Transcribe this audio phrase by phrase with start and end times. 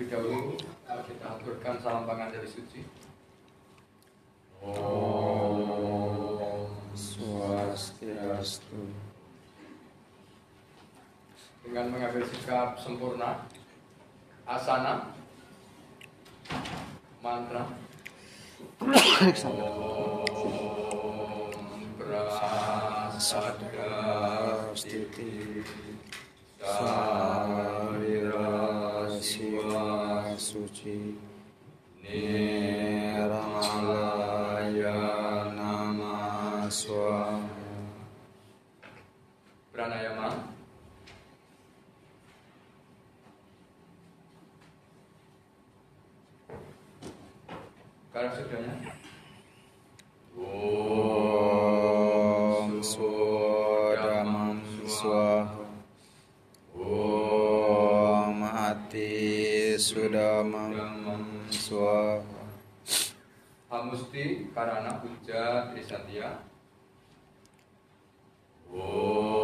[0.00, 0.56] Terlebih dahulu
[1.12, 2.88] kita aturkan salam pengantar suci.
[4.64, 5.60] Om
[6.96, 8.80] Swastiastu.
[11.60, 13.44] Dengan mengambil sikap sempurna,
[14.48, 15.12] asana,
[17.20, 17.68] mantra,
[18.80, 18.96] Om
[22.00, 23.84] Prasadga
[24.72, 25.60] Stiti
[30.60, 31.16] Suci.
[32.04, 33.32] Nirmalaya
[35.56, 37.40] Nama Swaha
[39.72, 40.52] pranayama,
[48.12, 48.76] Sekarang sudahnya.
[50.36, 51.64] Om
[52.84, 55.59] Swadamam Swaha
[59.80, 60.76] Sudamam
[61.48, 62.20] Swaha
[63.72, 66.36] Hamusti Karana Puja Trisatya
[68.68, 69.40] Om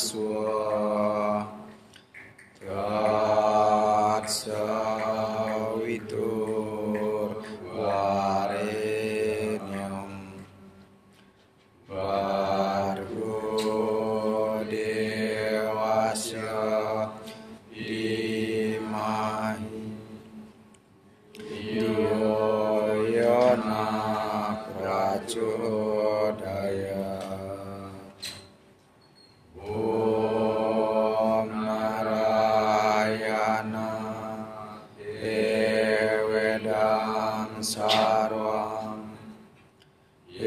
[0.00, 1.19] Om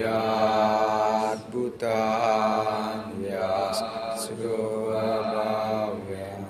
[0.04, 3.80] Yat Bhutan Yas
[4.19, 6.44] Sugabhavyam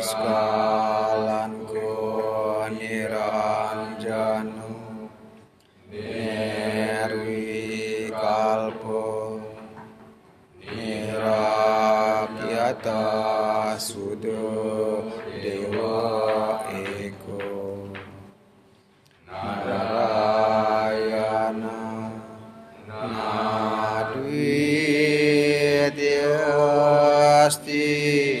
[0.00, 4.74] Niskalan ko niranjanu
[5.86, 9.38] Nerwi kalpo
[10.74, 12.98] Nirakyata
[13.78, 15.06] sudo
[15.38, 16.58] dewa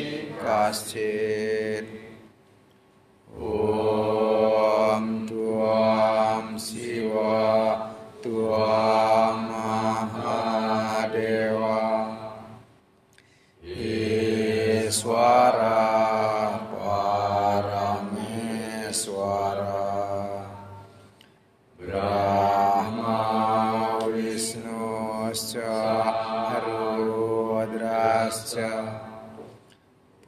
[0.00, 1.86] Nadvidyasti Kaschit
[3.40, 9.48] Om Tuam Siwa Tuam
[10.22, 11.76] Mahadewa.
[14.80, 15.30] Iswara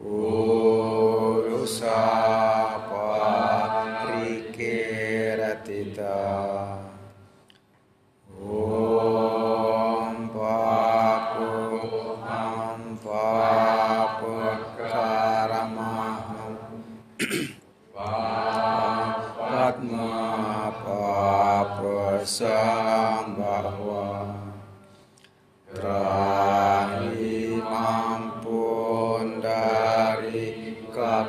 [0.02, 1.94] Purusa
[2.90, 4.42] Parikeratita
[8.34, 11.54] Om Papu
[12.26, 14.34] Am Papu
[14.74, 16.58] Karamaham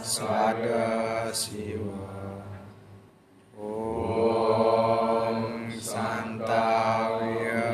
[0.02, 2.10] Sada Siwa
[3.58, 7.64] Om Santavya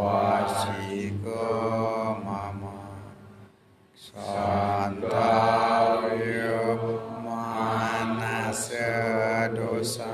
[0.08, 1.38] Wachika
[9.78, 10.06] पुरुषा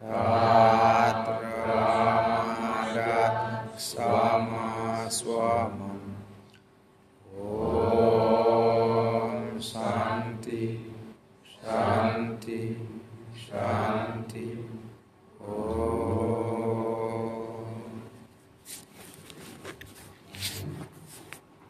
[0.00, 1.52] तात्र
[3.80, 4.50] सम
[5.16, 5.78] स्वम
[9.68, 10.66] शांति
[11.64, 12.60] शांति